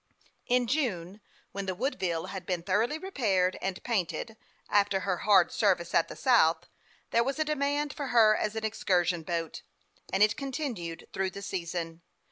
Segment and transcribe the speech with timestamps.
[0.47, 1.21] In June,
[1.51, 4.35] when the Woodville had been thoroughly repaired and painted,
[4.67, 6.65] after her hard service at the South,
[7.11, 9.61] there was a demand for her as an excursion boat;
[10.11, 12.01] and it continued through the season.